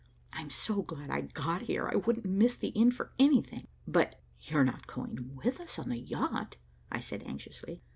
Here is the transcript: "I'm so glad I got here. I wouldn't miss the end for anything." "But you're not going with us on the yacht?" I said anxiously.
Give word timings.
"I'm 0.33 0.49
so 0.49 0.81
glad 0.81 1.11
I 1.11 1.21
got 1.21 1.61
here. 1.61 1.87
I 1.87 1.95
wouldn't 1.95 2.25
miss 2.25 2.57
the 2.57 2.75
end 2.75 2.95
for 2.95 3.11
anything." 3.19 3.67
"But 3.87 4.19
you're 4.41 4.63
not 4.63 4.87
going 4.87 5.35
with 5.35 5.59
us 5.59 5.77
on 5.77 5.89
the 5.89 5.99
yacht?" 5.99 6.57
I 6.91 6.99
said 6.99 7.21
anxiously. 7.21 7.83